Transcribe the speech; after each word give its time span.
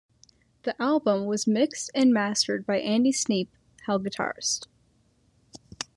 The 0.63 0.73
album 0.81 1.27
was 1.27 1.45
mixed 1.45 1.91
and 1.93 2.11
mastered 2.11 2.65
by 2.65 2.79
Andy 2.79 3.11
Sneap, 3.11 3.49
Hell 3.85 3.99
guitarist. 3.99 4.65